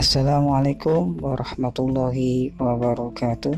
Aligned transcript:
Assalamualaikum 0.00 1.20
warahmatullahi 1.20 2.56
wabarakatuh. 2.56 3.52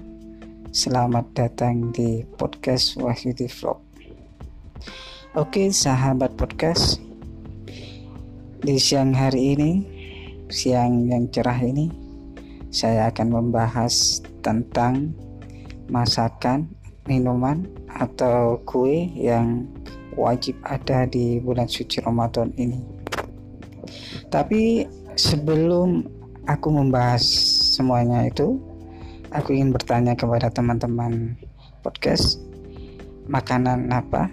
Selamat 0.74 1.22
datang 1.38 1.94
di 1.94 2.26
podcast 2.34 2.98
Wahyudi 2.98 3.46
Vlog. 3.46 3.78
Oke 5.38 5.70
sahabat 5.70 6.34
podcast 6.34 6.98
Di 8.58 8.74
siang 8.74 9.14
hari 9.14 9.54
ini 9.54 9.70
Siang 10.50 11.06
yang 11.06 11.30
cerah 11.30 11.62
ini 11.62 11.86
Saya 12.74 13.14
akan 13.14 13.28
membahas 13.38 14.18
tentang 14.42 15.14
Masakan, 15.94 16.66
minuman, 17.06 17.70
atau 17.86 18.58
kue 18.66 19.14
yang 19.14 19.70
wajib 20.18 20.58
ada 20.66 21.06
di 21.06 21.38
bulan 21.38 21.70
suci 21.70 22.02
Ramadan 22.02 22.50
ini. 22.58 22.82
Tapi 24.26 24.90
sebelum 25.14 26.21
aku 26.50 26.74
membahas 26.74 27.22
semuanya 27.76 28.26
itu, 28.26 28.58
aku 29.30 29.54
ingin 29.54 29.70
bertanya 29.70 30.18
kepada 30.18 30.50
teman-teman 30.50 31.38
podcast, 31.86 32.42
makanan 33.30 33.90
apa, 33.94 34.26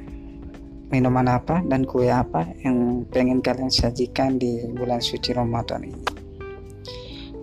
minuman 0.90 1.30
apa, 1.30 1.62
dan 1.70 1.86
kue 1.86 2.10
apa 2.10 2.50
yang 2.66 3.06
pengen 3.14 3.46
kalian 3.46 3.70
sajikan 3.70 4.42
di 4.42 4.66
bulan 4.74 5.02
suci 5.02 5.34
Ramadan 5.34 5.86
ini. 5.86 6.04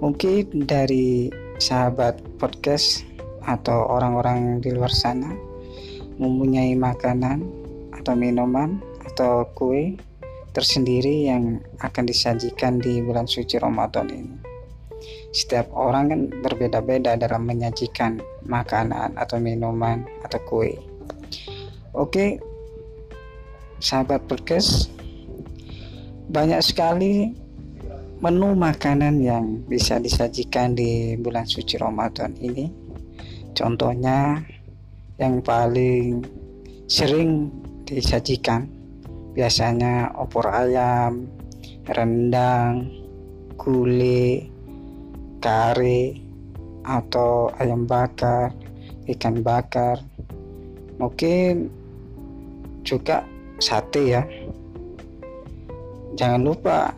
Mungkin 0.02 0.69
dari 0.69 1.30
sahabat 1.57 2.21
podcast 2.37 3.07
atau 3.46 3.87
orang-orang 3.88 4.60
di 4.60 4.74
luar 4.74 4.93
sana 4.93 5.33
mempunyai 6.19 6.74
makanan 6.77 7.41
atau 7.95 8.12
minuman 8.12 8.83
atau 9.07 9.48
kue 9.57 9.96
tersendiri 10.52 11.29
yang 11.29 11.60
akan 11.80 12.05
disajikan 12.09 12.80
di 12.80 13.01
bulan 13.01 13.29
suci 13.29 13.57
Ramadan 13.60 14.09
ini 14.09 14.46
setiap 15.35 15.71
orang 15.74 16.05
kan 16.10 16.21
berbeda-beda 16.43 17.19
dalam 17.19 17.46
menyajikan 17.46 18.19
makanan 18.46 19.15
atau 19.19 19.37
minuman 19.41 20.07
atau 20.27 20.41
kue. 20.46 20.77
Oke, 21.96 22.41
sahabat 23.80 24.24
podcast, 24.29 24.93
banyak 26.29 26.60
sekali 26.60 27.33
menu 28.21 28.57
makanan 28.57 29.21
yang 29.21 29.60
bisa 29.68 30.01
disajikan 30.01 30.73
di 30.73 31.16
bulan 31.21 31.45
suci 31.45 31.77
Ramadan 31.77 32.33
ini. 32.40 32.73
Contohnya 33.52 34.40
yang 35.16 35.40
paling 35.40 36.24
sering 36.88 37.49
disajikan 37.85 38.68
biasanya 39.37 40.16
opor 40.16 40.49
ayam, 40.49 41.29
rendang, 41.93 42.88
gulai, 43.61 44.49
kare 45.47 46.19
atau 46.83 47.55
ayam 47.63 47.87
bakar, 47.87 48.51
ikan 49.07 49.47
bakar, 49.47 50.02
mungkin 50.99 51.71
juga 52.83 53.23
sate 53.63 54.02
ya. 54.11 54.27
Jangan 56.19 56.43
lupa, 56.43 56.91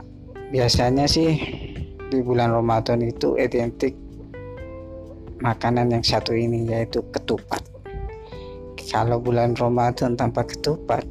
biasanya 0.48 1.04
sih 1.04 1.36
di 2.08 2.24
bulan 2.24 2.56
Ramadan 2.56 3.04
itu 3.04 3.36
identik 3.36 3.92
makanan 5.44 5.92
yang 5.92 6.00
satu 6.00 6.32
ini 6.32 6.64
yaitu 6.72 7.04
ketupat. 7.12 7.60
Kalau 8.88 9.20
bulan 9.20 9.52
Ramadan 9.60 10.16
tanpa 10.16 10.48
ketupat, 10.48 11.04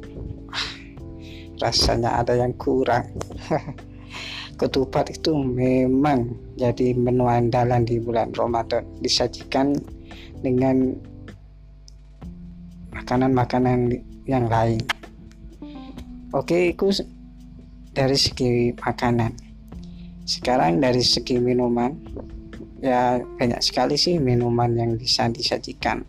rasanya 1.62 2.18
ada 2.18 2.34
yang 2.34 2.50
kurang. 2.58 3.06
ketupat 4.58 5.14
itu 5.14 5.38
memang 5.38 6.34
jadi 6.58 6.92
menu 6.98 7.30
andalan 7.30 7.86
di 7.86 8.02
bulan 8.02 8.34
Ramadan. 8.34 8.82
Disajikan 8.98 9.78
dengan 10.42 10.98
makanan-makanan 12.90 13.94
yang 14.26 14.50
lain. 14.50 14.82
Oke 16.34 16.74
itu 16.74 16.90
dari 17.94 18.18
segi 18.18 18.74
makanan. 18.74 19.32
Sekarang 20.28 20.82
dari 20.82 21.00
segi 21.00 21.40
minuman 21.40 21.94
ya 22.84 23.16
banyak 23.16 23.64
sekali 23.64 23.96
sih 23.96 24.20
minuman 24.20 24.70
yang 24.76 24.92
bisa 25.00 25.26
disajikan 25.32 26.04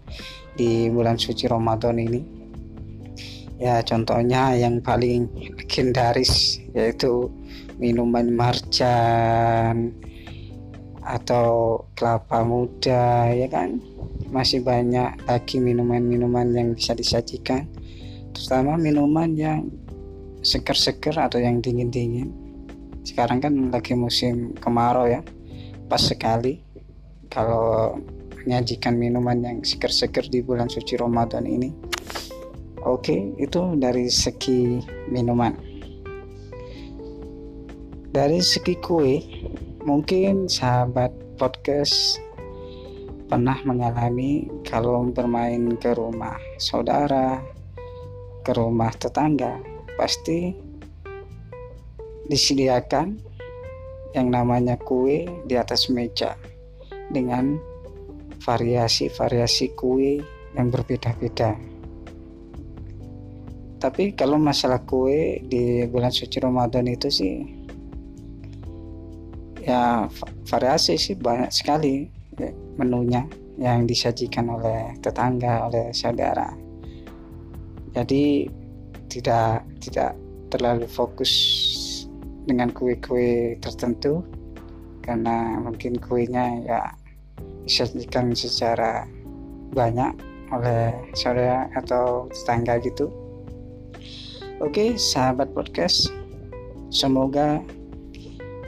di 0.60 0.92
bulan 0.92 1.16
suci 1.16 1.48
Ramadan 1.48 2.02
ini. 2.02 2.22
Ya 3.60 3.80
contohnya 3.84 4.56
yang 4.56 4.84
paling 4.84 5.28
legendaris 5.56 6.60
yaitu 6.76 7.32
minuman 7.80 8.28
marjan 8.36 9.96
atau 11.00 11.82
kelapa 11.96 12.46
muda 12.46 13.32
ya 13.34 13.48
kan? 13.50 13.80
Masih 14.30 14.62
banyak 14.62 15.26
lagi 15.26 15.58
minuman-minuman 15.58 16.54
yang 16.54 16.78
bisa 16.78 16.94
disajikan 16.94 17.66
terutama 18.36 18.78
minuman 18.78 19.34
yang 19.34 19.68
seger-seger 20.46 21.18
atau 21.18 21.42
yang 21.42 21.60
dingin-dingin. 21.60 22.30
Sekarang 23.04 23.42
kan 23.42 23.52
lagi 23.74 23.98
musim 23.98 24.54
kemarau 24.60 25.10
ya. 25.10 25.26
Pas 25.90 26.00
sekali 26.00 26.62
kalau 27.28 27.98
menyajikan 28.46 28.96
minuman 28.96 29.42
yang 29.42 29.58
seger-seger 29.66 30.30
di 30.30 30.40
bulan 30.46 30.70
suci 30.70 30.96
Ramadan 30.96 31.44
ini. 31.50 31.74
Oke 32.86 33.36
itu 33.36 33.76
dari 33.76 34.08
segi 34.08 34.80
minuman 35.12 35.69
dari 38.10 38.42
segi 38.42 38.74
kue 38.82 39.22
mungkin 39.86 40.50
sahabat 40.50 41.14
podcast 41.38 42.18
pernah 43.30 43.62
mengalami 43.62 44.50
kalau 44.66 45.06
bermain 45.14 45.78
ke 45.78 45.94
rumah 45.94 46.42
saudara 46.58 47.38
ke 48.42 48.50
rumah 48.58 48.90
tetangga 48.98 49.62
pasti 49.94 50.58
disediakan 52.26 53.22
yang 54.18 54.34
namanya 54.34 54.74
kue 54.82 55.30
di 55.46 55.54
atas 55.54 55.94
meja 55.94 56.34
dengan 57.14 57.62
variasi-variasi 58.42 59.78
kue 59.78 60.18
yang 60.58 60.74
berbeda-beda. 60.74 61.54
Tapi 63.78 64.18
kalau 64.18 64.42
masalah 64.42 64.82
kue 64.82 65.46
di 65.46 65.86
bulan 65.86 66.10
suci 66.10 66.42
Ramadan 66.42 66.90
itu 66.90 67.14
sih 67.14 67.59
ya 69.70 70.10
variasi 70.50 70.98
sih 70.98 71.14
banyak 71.14 71.54
sekali 71.54 72.10
ya, 72.42 72.50
menunya 72.82 73.22
yang 73.62 73.86
disajikan 73.86 74.50
oleh 74.50 74.98
tetangga 74.98 75.70
oleh 75.70 75.94
saudara. 75.94 76.50
Jadi 77.94 78.50
tidak 79.10 79.62
tidak 79.78 80.18
terlalu 80.50 80.90
fokus 80.90 81.32
dengan 82.50 82.74
kue-kue 82.74 83.62
tertentu 83.62 84.26
karena 85.06 85.62
mungkin 85.62 86.02
kuenya 86.02 86.46
ya 86.66 86.82
disajikan 87.62 88.34
secara 88.34 89.06
banyak 89.70 90.18
oleh 90.50 90.98
saudara 91.14 91.70
atau 91.78 92.26
tetangga 92.34 92.82
gitu. 92.82 93.14
Oke 94.66 94.98
sahabat 94.98 95.54
podcast 95.54 96.10
semoga 96.90 97.62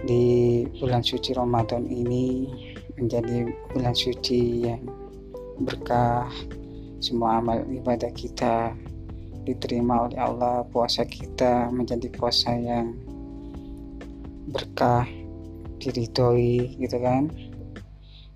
di 0.06 0.66
bulan 0.82 1.06
suci 1.06 1.34
Ramadan 1.38 1.86
ini 1.86 2.50
menjadi 2.98 3.46
bulan 3.74 3.94
suci 3.94 4.66
yang 4.66 4.82
berkah. 5.62 6.30
Semua 7.02 7.42
amal 7.42 7.66
ibadah 7.66 8.14
kita 8.14 8.78
diterima 9.42 10.06
oleh 10.06 10.22
Allah 10.22 10.62
puasa 10.70 11.02
kita 11.02 11.74
menjadi 11.74 12.14
puasa 12.14 12.54
yang 12.54 12.94
berkah 14.54 15.06
diridhoi 15.82 16.78
gitu 16.78 16.98
kan. 17.02 17.30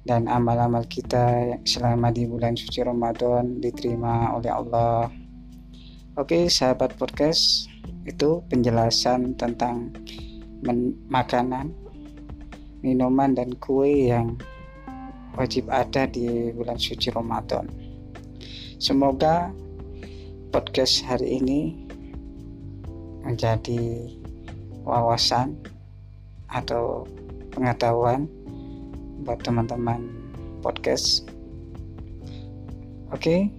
Dan 0.05 0.29
amal-amal 0.29 0.85
kita 0.85 1.57
selama 1.65 2.13
di 2.13 2.29
bulan 2.29 2.53
suci 2.53 2.85
Ramadan 2.85 3.57
diterima 3.57 4.37
oleh 4.37 4.53
Allah. 4.53 5.09
Oke 6.13 6.45
sahabat 6.45 6.93
podcast 6.93 7.65
itu 8.05 8.45
penjelasan 8.53 9.33
tentang 9.33 9.89
makanan, 11.09 11.73
minuman 12.85 13.33
dan 13.35 13.51
kue 13.59 14.13
yang 14.13 14.37
wajib 15.35 15.67
ada 15.67 16.07
di 16.07 16.53
bulan 16.55 16.79
suci 16.79 17.11
Ramadan. 17.11 17.67
Semoga 18.79 19.51
podcast 20.55 21.03
hari 21.03 21.43
ini 21.43 21.61
menjadi 23.25 24.07
wawasan 24.85 25.57
atau 26.47 27.03
pengetahuan 27.51 28.29
buat 29.25 29.41
teman-teman 29.41 30.05
podcast. 30.61 31.25
Oke, 33.11 33.49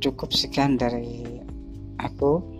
cukup 0.00 0.32
sekian 0.32 0.80
dari 0.80 1.40
aku. 2.00 2.59